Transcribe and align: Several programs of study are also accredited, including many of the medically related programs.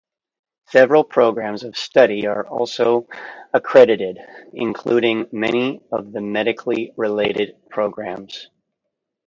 Several 0.65 1.03
programs 1.03 1.63
of 1.63 1.77
study 1.77 2.25
are 2.25 2.43
also 2.47 3.07
accredited, 3.53 4.17
including 4.51 5.27
many 5.31 5.83
of 5.91 6.11
the 6.11 6.21
medically 6.21 6.91
related 6.97 7.55
programs. 7.69 8.49